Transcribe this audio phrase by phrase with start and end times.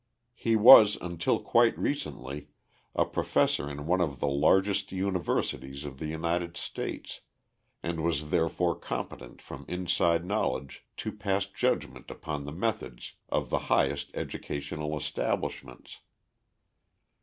[0.33, 2.47] He was until quite recently
[2.95, 7.21] a professor in one of the largest universities of the United States,
[7.83, 13.59] and was therefore competent from inside knowledge to pass judgment upon the methods of the
[13.69, 15.99] highest educational establishments.